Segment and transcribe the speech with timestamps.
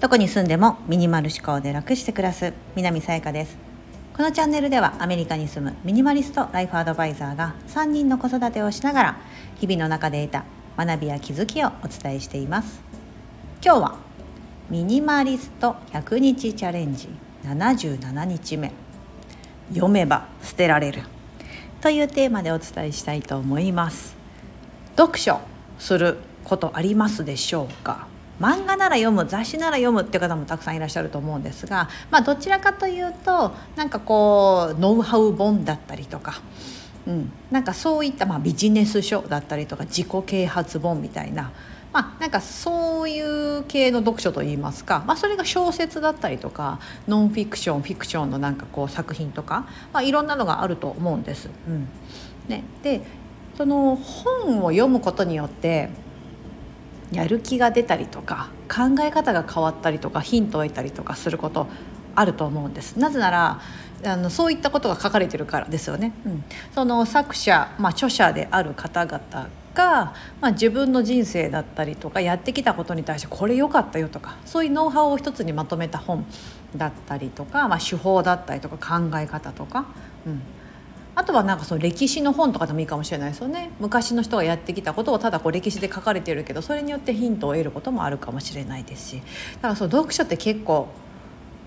[0.00, 3.56] どこに住んでもミニマル思考で楽して暮らす南さやかです。
[4.14, 9.16] このチャンネルではアメリカに住むミニマリストライフアドバイザーが3人の子育てをしながら
[9.56, 10.44] 日々の中で得た
[10.76, 12.82] 学びや気づきをお伝えしています。
[13.64, 13.98] 今日は
[14.70, 17.08] ミニマリスト100日チャレンジ
[17.44, 18.72] 77日目。
[19.70, 21.02] 読めば捨てられる。
[21.80, 24.16] というテーマでお伝えしたいと思います。
[24.96, 25.53] 読書。
[25.78, 28.06] することありますでしょうか？
[28.40, 36.42] 漫画なら読む雑誌なら読むって方もたくさんいらっしゃると思うんですが、まあ、どちらかというとなんかこうノウハウ本だったりとか、
[37.06, 41.52] うん、なんかそういった、まあ、ビジネス書だったりとか自己啓発本みたいな。
[41.92, 51.48] まあ、なんかそういう系の読書といいますか、まあ、それが小説だったりとかノンフィクションフィクションのなんかこう作品とか、まあ、いろんなのがあると思うんです。
[51.68, 51.88] うん
[52.48, 53.00] ね、で
[53.56, 55.90] その本を読むことによって
[57.12, 61.66] やる気が出たりとか考え方が変わったりとかヒントを得たりとかすること
[62.16, 62.98] あると思うんです。
[62.98, 63.60] なぜなら
[64.04, 76.26] あのそういったことが書かれてるからですよね、うん、その作者、まあ、著者である方々が、まあ、自分の人生だったりとかやってきたことに対してこれ良かったよとかそういうノウハウを一つにまとめた本
[76.76, 79.86] だったりとか、まあ、手法だったりとか考え方とか、
[80.26, 80.42] うん、
[81.16, 83.70] あとはなんかその歴史の本とかでもいいかもしれないですよね。
[83.78, 89.22] 昔の人がやってきたことをただこう歴史で書かれてるけどそれによってヒントを得ることもあるかもしれないですし。
[89.56, 90.88] だからそう読書って結構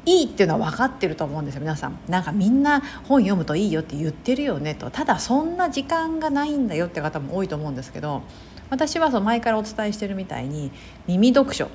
[0.06, 1.62] いいっていうのは分かってると思うんですよ。
[1.62, 4.90] 皆さんなんかみんな本読むといいよって言ってるよねと。
[4.90, 8.24] ただそんな時間がないんだよって方も多いと思うんですけど
[8.70, 10.72] 私はその前からお伝えしてるみたいに
[11.08, 11.70] 耳読書っ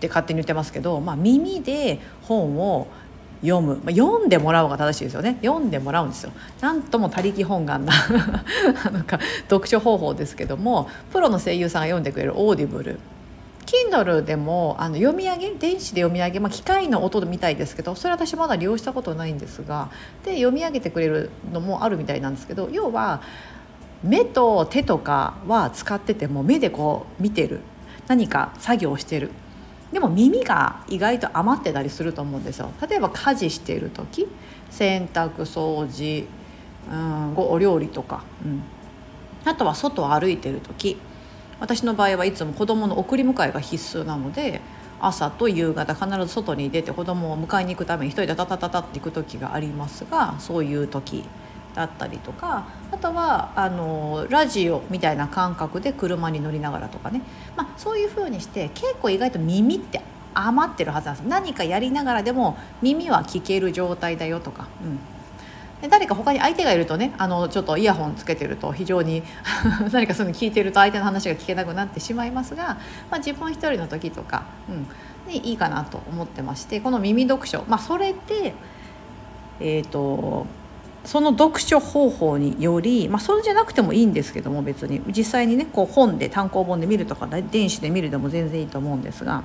[0.00, 2.86] て勝手に言ってますけど、まあ、耳で本を
[3.42, 5.38] 読む、まあ、読んでもらうが正しいですよね。
[5.42, 6.32] 読んでもらうんですよ。
[6.60, 7.92] なんとも他力本願な
[8.92, 12.98] なんか読書方法ですけどもプロの声優さんが読んでくれるオーディブル。
[13.66, 19.90] Kindle でもあの読み上げ電子で読み上げ、まあ、機械の音みたいですけどそれ私まだ利用したことないんですが
[20.24, 23.20] で読み上げてくれるのもあるみたいなんですけど要は
[24.02, 27.60] 目と手とかは使ってても目でこう見てる。
[28.06, 29.30] 何か作業してる。
[29.92, 32.70] でも耳が意外と余ってたりすると思うんですよ。
[32.88, 34.28] 例えば家事している時
[34.70, 36.26] 洗濯掃除
[36.90, 38.62] うんお料理とか、うん、
[39.44, 40.98] あとは外を歩いてる時
[41.60, 44.60] 私の場合はいつも子供の送り迎えが必須なので
[45.00, 51.24] 朝と夕方必ず外に出て子供を迎えに行くために一人でタタタタって行く時がありますがそういう時
[51.74, 57.22] だったりとかあとはあのラジオみたいな感覚で車に乗りながらとかね、
[57.56, 60.00] まあ、そういうふうにして結構意外と耳って
[60.34, 61.26] 余ってるはずなんです。
[61.26, 64.68] 何かやりながらでも耳は聞ける状態だよとか。
[64.82, 64.98] うん。
[65.80, 69.22] で誰か他に相手がいるとねあのちょっとイヤホンつけてると非常に
[69.92, 72.78] 何かそういうの聞いてると相手の話が聞けなくなってしまいますが、
[73.10, 74.88] まあ、自分一人の時とか、うん、
[75.32, 78.54] でいいかなと思ってましてこの耳読書、まあ、それで
[79.60, 80.46] えっ、ー、と
[81.08, 85.00] その読書方法により、まあ、それじゃなくてもいいんですけども別に。
[85.06, 89.42] 実際にねこう本で単行本で見るとか電子で見るでも全然いいと思うんですが。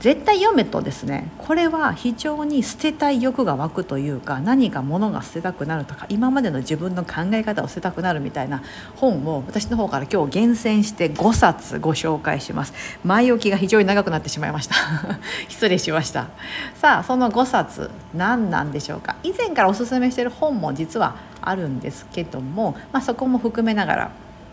[0.00, 8.62] 絶対読めとですねこれは非常に捨てたい欲が湧くというか何か物が捨てたくなるとか今までの自分の考え方を捨てたくなるみたいな
[8.96, 12.72] 本を私の方から今日厳選して5冊ご紹介します。
[13.04, 14.74] 前置きが非常に長くなってしまいました。
[15.48, 16.28] 失礼しました。
[16.74, 19.16] さあその5冊何なんでしょうか。
[19.22, 24.10] 以前からおすすめしている本も実はあるんですけども、まあ、そこも含めながら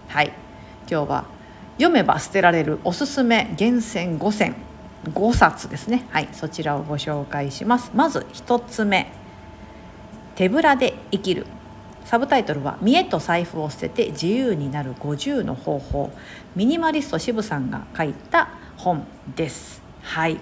[0.07, 0.31] はい。
[0.89, 1.25] 今日は
[1.78, 4.55] 読めば捨てられるおすすめ厳選5選。
[5.05, 6.05] 5冊ですね。
[6.09, 7.91] はいそちらをご紹介します。
[7.93, 9.11] まず1つ目。
[10.35, 11.45] 手ぶらで生きる。
[12.03, 14.93] サブタイトルは「見栄と財布を捨てて自由になる。
[14.95, 16.11] 50の方法」
[16.55, 19.05] ミニマリスト渋さんが書いた本
[19.35, 19.81] です。
[20.01, 20.38] はい。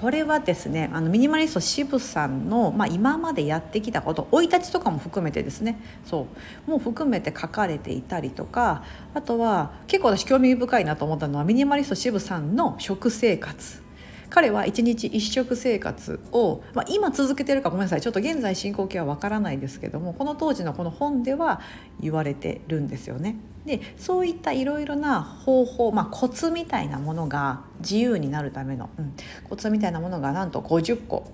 [0.00, 5.78] これはですねあのミニマリスト渋さんの、まあ、今までやってきたこと生い立ちとかも含めてですね。
[6.04, 6.26] そ
[6.66, 6.70] う。
[6.70, 8.84] もう含めて書かれていたりとか
[9.14, 13.85] あとは結構私興味深いなと思ったのはミニマリスト渋さんの食生活。
[14.30, 21.60] 彼は1日1食生活を、まあ、今続けてるかごめんなさいちょっと現在進行形はわからないですけどもこの当時のこの本では
[22.00, 23.36] 言われてるんですよね。
[23.64, 29.12] でそういったいろいろな方法、まあ、コツみたいなものが自由になるための、うん、
[29.48, 31.28] コツみたいなものがなんと50個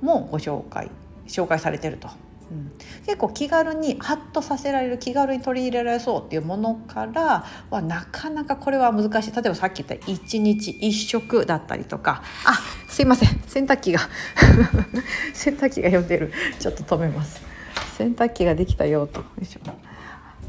[0.00, 0.90] もご紹介
[1.26, 2.08] 紹介されてると。
[2.52, 2.72] うん、
[3.06, 9.32] 結構気軽にハッとさせられる気軽に取り入れられそうっていうものからはなかなかこれは難しい。
[9.32, 12.22] 例えばさっき言った1日1食だったりとか。
[12.44, 13.40] あすいません。
[13.46, 14.00] 洗濯機が。
[15.32, 16.32] 洗濯機が呼んでる。
[16.60, 17.40] ちょっと止めます。
[17.96, 19.20] 洗濯機ができたよと。
[19.20, 19.60] よいしょ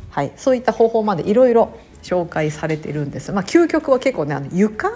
[0.09, 3.31] はい、そういった方法までいろいろ紹介されているんです。
[3.31, 4.91] まあ、究極は結構ねあの床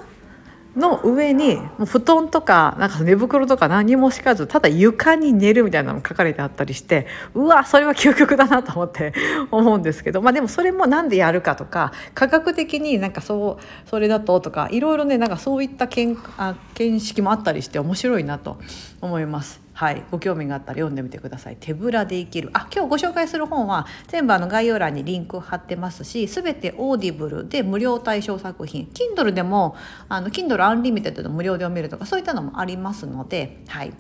[0.78, 9.14] の上にもう布団とかなんか寝袋とか何も敷かずただ床に寝るみたいなのも書かれてあったりしてうわそれは究極だなと思って
[9.52, 18.58] 思うんですけどまあでもそれも何でやるかとか科学的になんかそうそれだととかいろいろねなんかそういった見あ見識もあったりして面白いなと
[19.02, 19.67] 思います。
[19.78, 21.58] はい、ご興味があったら読んでみてください。
[21.60, 22.50] 手ぶらで生きる。
[22.54, 28.90] あ、今日ご紹介する本は全部あの概要欄にリンク貼ってますし、すべてオーディブルで無料対象作品。
[28.92, 29.76] Kindle でも
[30.10, 33.94] あの Kindle Unlimited で無料で読めるとかそういったのもありますので、はい、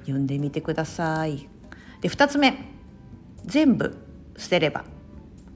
[0.00, 1.48] 読んでみてください。
[2.02, 2.68] で、2つ目、
[3.46, 3.96] 全部
[4.36, 4.84] 捨てれば。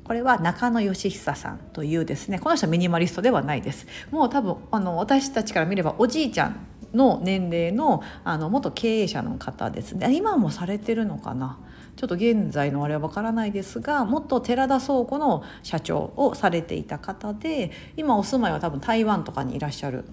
[0.04, 10.14] これは中野義久さんというですねこの人はミニマリストではないですもう多分あの私たちから見ればおじいちゃんの年齢のあの元経営者の方ですね。
[10.14, 11.58] 今もされてるのかな。
[11.96, 20.04] ちょっと現在のあれはわからないですが元寺田倉庫の社長をされていた方で今お住まいは多分台湾とかにいらっしゃる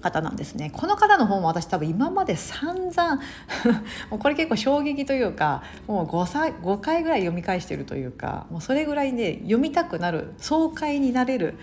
[0.00, 0.70] 方なんですね。
[0.70, 3.20] この方の本も私多分今まで散々
[4.10, 11.56] これ結構衝撃というかもう 5, 歳5回ぐらい読み返してるというかもうそれぐらいで、ね、読みたくなる爽快になれる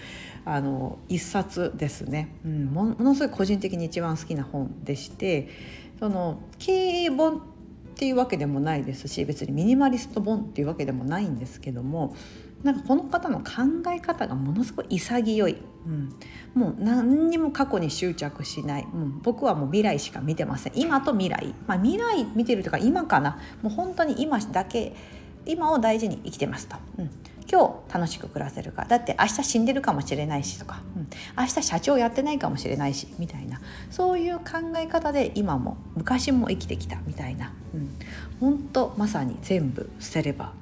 [0.50, 5.50] あの一冊ですね、うん、ものすごい個人的に一番好きな本でして
[6.00, 7.42] その経営本っ
[7.96, 12.16] ていうわけでもないですし別にミニマリスト本っていうわけでもないんですけども
[12.64, 13.44] なんかこの方の考
[13.94, 16.14] え方がものすごい潔い、うん、
[16.56, 20.74] もう何にも過去に執着しない、うん、僕はもう未来しか見てません。
[20.76, 23.38] 今と未来、まあ、未来見てるというか今かな。
[23.62, 24.96] もう本当に今だけ
[25.46, 27.10] 今を大事に生きてますと、うん、
[27.50, 28.86] 今日楽しく暮らせるか。
[28.86, 31.08] だって明日死んでるかもしれないしとか、うん、
[31.38, 33.62] 明日社長やってないかもしれないしみたいな。
[33.90, 34.44] そういう考
[34.78, 37.90] え方で今も昔も生きてきたみたいな、うん、
[38.40, 40.54] 本当まさに全部捨てれば。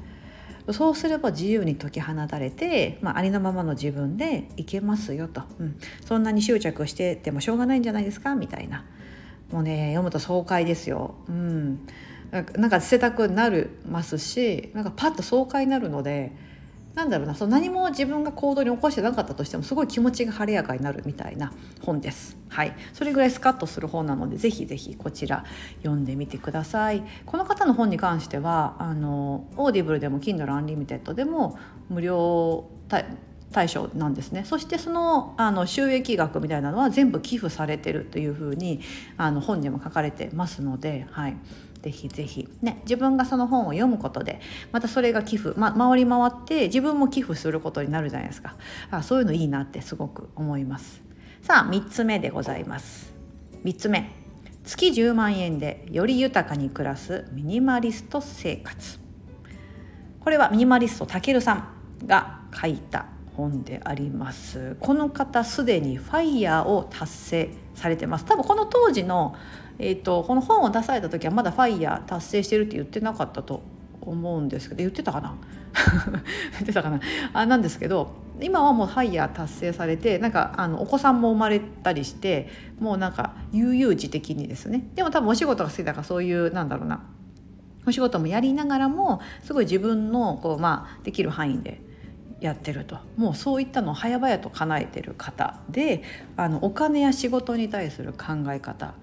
[0.71, 8.33] そうすれば自由に解き放たれて、まあ、ありのままの自分でいけますよと、うん、そんなに執着しててもしょうがないんじゃないですか？
[8.33, 8.83] みたいな。
[9.51, 11.15] もうね読むと爽快ですよ。
[11.27, 11.87] うん。
[12.31, 16.31] なんか捨てたくなるますしなんかパッと爽快になるので
[16.95, 22.37] なんだろうなその何も自分が行動に起こしてなかったとしてもすごい気持ちが晴れやかになるみたいな本です。
[22.47, 25.43] はい、それぐらいスカッとする本なのでぜひぜひこちら
[25.83, 27.03] 読んでみてください。
[27.25, 31.59] この方の本に関してはあのオーディブルでも Kindle Unlimited でも
[31.89, 32.65] 無料
[33.51, 38.81] 対象なんですねそしてそのあの収益額みたいなのは全部寄付されてるというふうに
[39.17, 41.37] あの本にも書かれてますので、はい、
[41.85, 42.49] ぜひぜひ。
[42.63, 44.41] ね自分がその本を読むことで
[44.71, 48.55] またそれが寄付、ま、回り回って自分も寄付することになるじゃないですか。
[48.89, 51.03] あそういうのいいなってすごく思います。
[51.43, 53.13] さあ3つ目でございます。
[53.63, 54.09] 3つ目。
[54.63, 58.97] 月10万円でより豊かに暮らすミニマリスト生活。
[60.21, 63.05] これはミニマリストたけるさんが書いた
[63.35, 64.75] 本であります。
[64.79, 68.25] この方すでにファイヤーを達成されてます。
[68.25, 69.35] 多分この当時の
[69.79, 73.61] えーと、この本を出された時はまだファイヤー達成してるって言ってなかったと
[74.01, 75.35] 思うんですけど言ってたかな？
[76.53, 76.99] 言ってたかな？
[77.33, 78.09] あなんですけど
[78.41, 82.49] 今はもうファイヤー達成されてなんかあのお子さんも生まれたりして
[82.79, 84.87] もうなんか悠々自適にですね。
[84.95, 87.03] でも多分お仕事が好きだからそういうなんだろうな。
[87.87, 91.81] お仕事もやりながらもすごい自分のこう、まあ、できる範囲で
[92.41, 92.97] やってると。
[93.15, 96.01] もうそういったのを早々と叶えてる方で
[96.35, 98.95] あのお金や仕事に対する考え方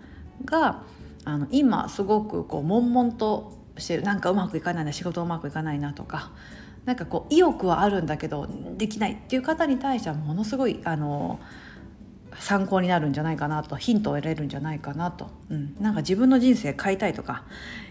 [0.44, 0.82] が
[1.24, 4.02] あの今すごくこう悶々としてる。
[4.02, 6.32] なんかうまくいかないな仕事うまくいかないなとか。
[6.84, 11.38] なんかこう意欲はあるんだけどできないっていう方に対してはものすごいあの
[12.38, 17.44] 参考になるんじゃないかなとヒントを得れるんじゃないかなと、うん、なんか自分の人生変えたいとか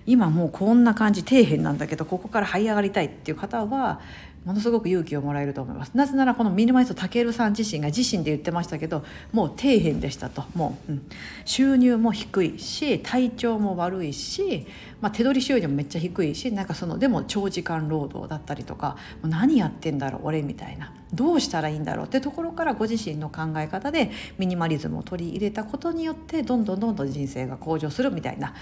[0.06, 4.02] 今もうこんな感じ底辺なんだけどここから這い上がりたいっていう方は
[4.46, 5.92] ものすごく勇気をもらえると思います。
[5.94, 10.44] なぜならこのミニマリストたけるさん自身が自身で言ってましたけどもう底辺でしたと。
[10.56, 11.06] もう、うん、
[11.46, 14.66] 収入も低いし体調も悪いし、
[15.00, 20.94] まあ、手取り収入もめっちゃ低いしなんかそのでも長時間労働だったりとかもう何やってんだろう俺みたいな。
[21.14, 28.54] どうしたらいいんだろうってところからご自身の考え方でミニマリズムを取り入れたことによってどんどんどんどん人生が向上するみたいな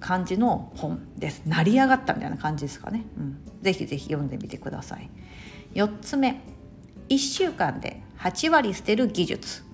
[0.00, 1.42] 感じの本です。
[1.46, 5.10] 成り上がったみたいな感じですかね、うん、ぜひぜひ読んでみてください。
[5.74, 6.40] 4つ目。
[7.08, 9.66] 1週間で8割捨てる技術。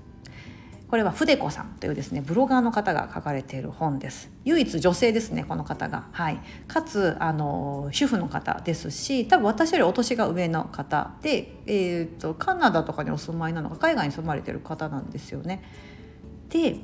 [0.93, 4.31] これは筆子さんというですねブロガーの方が書かれている本です。
[4.45, 6.09] 唯一女性ですねこの方が。
[6.12, 6.41] はい。
[6.69, 15.62] かつあの主婦の方ですし多分私よりお年が上の方で、えーと、とカナダとかにお住まいなのか海外に住まれてる方なんですよね。
[16.50, 16.76] で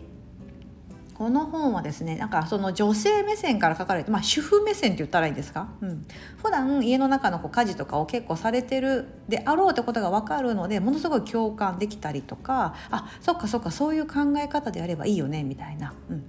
[1.19, 6.07] この本はですねなんかその女性目線から書かれて、まあ、主婦目線って言ったらいいんですか、うん、
[6.41, 15.93] 普段家の中のこう家事とかを結構されてるであろうってことが分かるのでものすごい共感できたりとかあそっかそっかそういう考え方であればいいよねみたいな。
[16.09, 16.25] うん、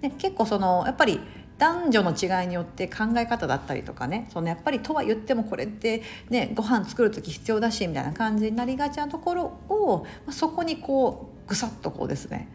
[0.00, 1.20] で結構そのやっぱり
[1.58, 12.48] 男女の違いによって考え方だったりとかねそのやっぱりとは言ってもこれってねご飯作る時必要だしみたいな感じになりがちなところをまそこにこうぐさっとこうですね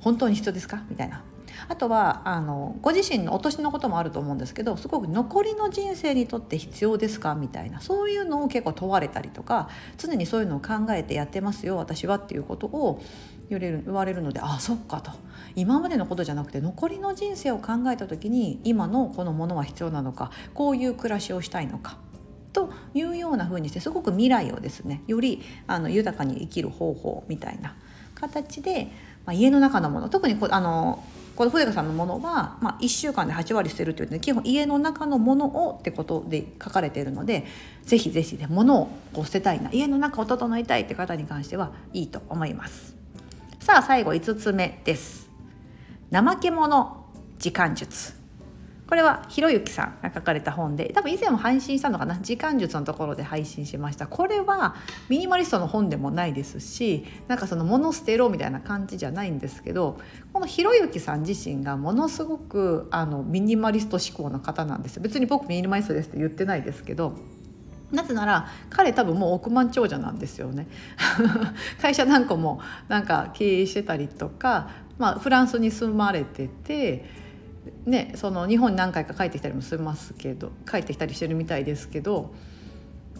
[0.00, 0.82] 本当に必要ですか？
[0.88, 1.22] みたいな。
[1.68, 7.34] あとはあのご自身のお年のこともあると思うんですけどすごく残りの人生にとって必要ですか？
[7.34, 7.80] みたいな。
[7.80, 13.02] そういうのを結構問われたりとか常にそういうのを考えてやってますよ私はっていうことを
[13.50, 15.12] 言われる言われるのでああそっかと。
[15.56, 21.98] 今までのことじゃなくて残りの人生を考えた時に今のこのものは必要なのかこういう暮らしをしたいのか
[22.52, 27.74] というような風にしてすごく未来をですねよりあの豊かに生きる方法みたいな
[28.14, 28.88] 形で、
[29.26, 31.04] まあ、家の中のもの特にこあの
[31.36, 37.46] この古谷さんのものは、まあ、1週間で8割捨てるというね基本家の中のものをってことで書かれているので
[37.84, 42.94] ぜひぜひね物をこう捨てたいな家の中を整えたいって方に関してはいいと思います。
[43.58, 45.30] さあ最後5つ目です。
[46.12, 47.06] 怠け者
[47.38, 48.19] 時間術。
[48.90, 54.08] これはひろゆきさんが書かれた本で多分以前も配信したのかな時間術のところで配信しました。
[54.08, 54.74] これは
[55.08, 60.00] ミニマリストの本でもないですしなんかその物捨てろみたいな感じじゃないんですけど
[60.32, 67.14] このひろゆきさん自身がものすごくあのミニマリスト思考の方なんです別に僕ミニマリストですって言ってないですけど
[67.92, 70.68] なぜなら彼多分もう億万長者なんですよね。
[71.80, 77.29] 会社何個もなんか経営してたりとか、まあ、フランスに住まれてて
[77.86, 82.34] ね、その日本に何回か帰ってきたりもしますけど帰ってきたりしてるみたいですけど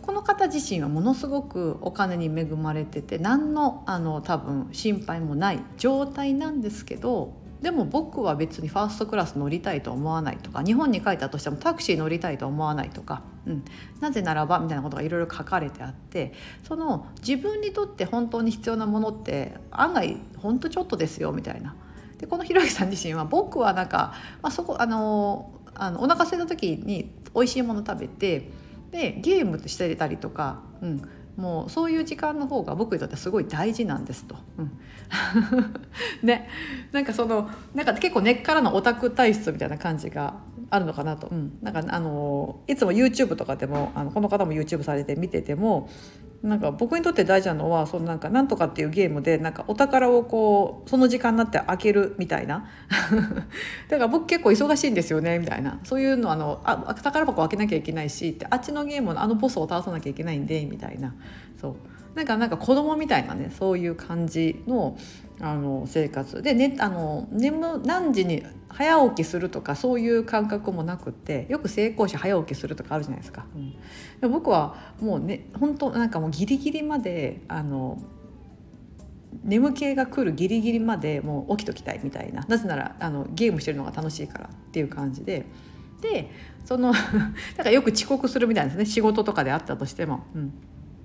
[0.03, 13.65] この方自身はものすごくお金に恵まれてて何のあの多分心配もない状態なんですけどでも僕は別にファーストクラス乗りたいと思わないとか日本に帰ったとしてもタクシー乗りたいと思わないとか、うん、
[14.01, 16.33] なぜならばみたいなことがいろいろ書かれてあって
[16.67, 21.77] その自分にとって本当に必要なものって案外ほんとちょっとですよみたいな。
[22.21, 24.13] でこのひろゆきさん自身は僕はなんか、
[24.43, 28.51] まあ、そこあのあのお腹空いた時に美味しいもの食べて
[28.91, 31.03] でゲームしてたりとか、うん、
[31.37, 34.37] もうそういう時間の方が僕にとってすごい大事なんですと。
[34.59, 34.79] うん、
[36.23, 36.49] ね。
[36.93, 40.35] なんかそのなんか結構根っからのオタク体質みたいな感じが
[40.69, 45.89] あるのかなと、うん、なんかあのいつも YouTube とかでもあのこの方も YouTube されて見てても
[46.43, 52.67] なんか僕にとって大事なのはそのなんかなんとかっていうゲームでなんかお宝をこうその時間になって開けるみたいな。
[53.89, 55.81] だから僕結構忙しいんですよねみたいな。
[55.85, 61.15] そういうのあのあ宝箱開けなきゃいけないしってあっちのゲームのあのボスを倒さなきゃいけないんでみたいな。
[61.61, 61.77] そう。
[62.15, 64.97] なんかなんか子供みたいなねそういう感じの
[65.41, 66.43] あの生活。
[66.43, 73.47] で、ね、あの眠何時に早起きするとかそういう感覚もなくってよく成功者早起きするとかあるじゃないですか。
[73.55, 73.73] うん、
[74.21, 78.03] で僕はもうね本当なんかもうギリギリまであの
[79.43, 82.45] 眠気が来るギリギリまでもう起きときたいみたいな。
[82.47, 85.47] なぜならあのゲームしてるのが楽しいからっていう感じで。
[86.03, 86.31] で
[86.65, 86.93] その
[87.57, 88.85] だからよく遅刻するみたいですね。
[88.85, 90.25] 仕事とかであったとしても。
[90.35, 90.53] うん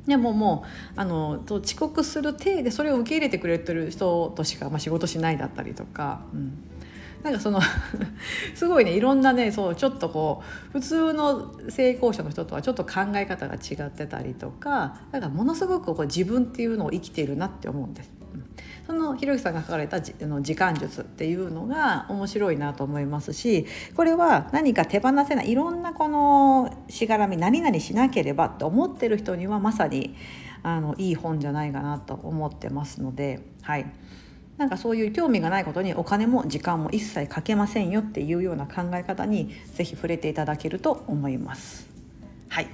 [0.07, 6.53] でももうあの遅刻する体でそれを受け入れてくれてる人としか、まあ、仕事しないだったりとか、うん、
[7.23, 7.59] なんかその
[8.53, 18.24] すごいねいろんなねそうちょっとこう普通の成功者の人とはちょっと考え方が違ってたりとかだからものすごくこう自分っていうのを生きているなって思うんです。
[18.85, 23.65] そのひろゆきさんが書かれたじの時間術っていうのが面白いなと思いますし
[23.95, 30.15] これは何か手放せないいろんなこのしがらみ何々しなければって思ってる人にはまさに
[30.63, 33.85] あのいい本じゃないかなと思ってますのではい。
[34.57, 41.89] なんかそういう興味がないことにお金も時間も一切かけませんよっていうような考え方にぜひ触れていただけると思います。
[42.47, 42.67] はい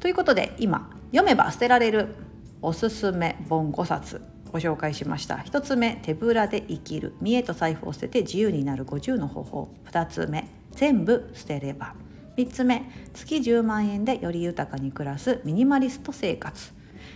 [0.00, 2.14] ということで今読めば捨てられる
[2.62, 5.34] おすすめ本5冊ご紹介しました。
[5.38, 7.16] 1つ目手ぶらで生きる。
[7.20, 9.74] 見栄と財布を捨てて自由になる50の方法。
[9.86, 11.96] 2つ目全部捨てれば。
[12.36, 15.40] 3つ目月10万円でより豊かに暮らす。
[15.42, 16.72] ミニマリスト生活。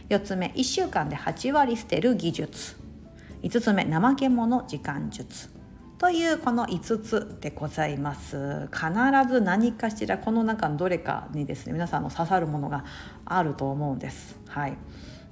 [0.08, 2.74] 4つ目1週間で8割捨てる技術。
[3.44, 5.48] 5つ目怠け者時間術。
[5.98, 8.68] というこの5つでございます。
[8.72, 8.88] 必
[9.32, 12.84] ず何かしらこの中のどれかにですね皆さんの刺さるものが
[13.24, 14.40] あると思うんです。
[14.48, 14.76] はい。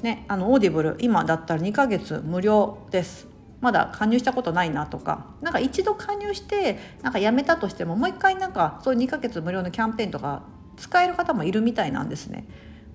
[0.02, 3.26] ね、あのオーディブル今だったら2ヶ月無料です。
[3.60, 5.26] まだ加入したことないなとか。
[5.40, 10.42] なんか一度加入してなんかやめたとしてももう一回なんかそういう2ヶ月無料のキャンペーンとか
[10.76, 12.46] 使える方もいるみたいなんですね。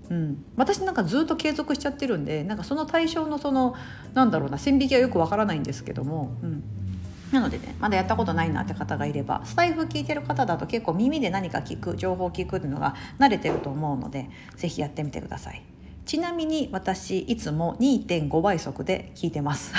[0.09, 3.75] うん、私なんかずっと継続しちゃってるんでなんかその対象のその
[4.13, 6.63] なんだろうな線引きはよくわからないんですけども、うん、
[7.31, 15.63] なのでねまだやったことないなって方がいればスタイフ聞いてる方だと結構耳で何か聞く情報を聞くっていうのが慣れてると思うので是非やってみてください。
[16.11, 19.73] ちなみに私いつも2.5倍速で聞いてます。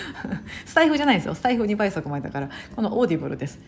[0.64, 1.34] スタイフじゃないんですよ。
[1.34, 2.48] スタイフ2倍速までだから。
[2.74, 3.60] このオーディブルです。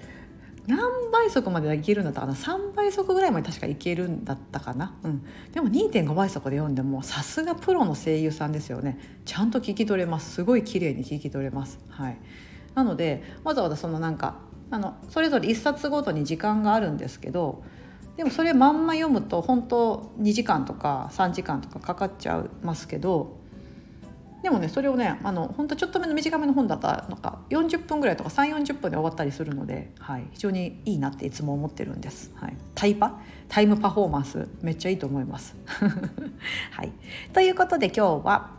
[0.66, 0.80] 何
[1.12, 5.22] 倍速までいけるんだったかな？3倍速ぐらいまで確かいけるんだったかな、うん、
[5.52, 8.98] でも2.5倍速で読んでもさすがプロの声優さんですよね。
[9.26, 10.30] ちゃんと聞き取れます。
[10.30, 11.78] すごい綺麗に聞き取れます。
[11.90, 12.16] はい。
[12.74, 14.38] なのでわざわざそのなんか
[14.70, 17.62] あのそれぞれ1冊ごとに時間があるんですけど
[18.18, 23.38] でもそれまんま読むと本当2時間とか3時間とかかかっちゃいますけど
[24.42, 32.32] でもねそれをねあの本当ちょっと目の短めの本だったらなんか40分ぐらいとか3 4 0分で終わったりするので、はい、非常にいいなっていつも思ってるんです。
[32.34, 33.20] はい、タイパ？
[33.48, 34.48] タイムパフォーマンス？
[34.62, 35.56] めっちゃいいと思います。
[36.72, 36.92] はい、
[37.32, 38.50] ということで今日は、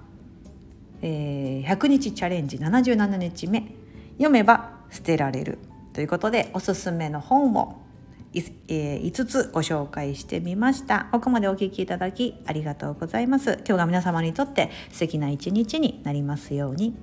[1.02, 3.76] えー、100日チャレンジ77日目。
[4.14, 5.60] 読めば捨てられる。
[5.94, 7.89] ということでおすすめの本を、
[8.34, 11.08] 5つご紹介してみました。
[11.12, 13.54] ここまでお聞きいただきありがとうございます。
[13.66, 16.96] 今日が皆様にとって素敵な一日になりますように。